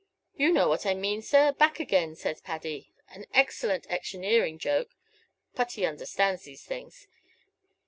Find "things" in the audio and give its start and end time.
6.65-7.05